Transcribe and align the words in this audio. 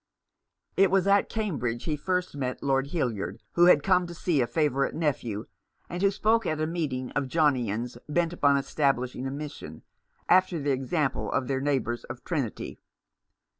It 0.75 0.89
was 0.89 1.05
at 1.05 1.29
Cambridge 1.29 1.83
he 1.83 1.95
first 1.95 2.35
met 2.35 2.63
Lord 2.63 2.87
Hildyard, 2.87 3.37
who 3.51 3.65
had 3.65 3.83
come 3.83 4.07
to 4.07 4.15
see 4.15 4.41
a 4.41 4.47
favourite 4.47 4.95
nephew, 4.95 5.45
and 5.89 6.01
who 6.01 6.09
spoke 6.09 6.47
at 6.47 6.59
a 6.59 6.65
meeting 6.65 7.11
of 7.11 7.27
Johnians 7.27 7.99
bent 8.09 8.33
upon 8.33 8.57
establishing 8.57 9.27
a 9.27 9.31
mission, 9.31 9.83
after 10.27 10.57
the 10.59 10.71
example 10.71 11.31
of 11.31 11.47
their 11.47 11.61
neighbours 11.61 12.03
of 12.05 12.23
Trinity. 12.23 12.79